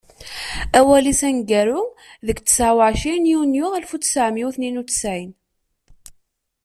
[0.79, 1.81] Awal-is aneggaru
[2.27, 5.31] deg ttɛa u ɛcrin Yunyu alef u ttɛemya u tniyen u ttɛin.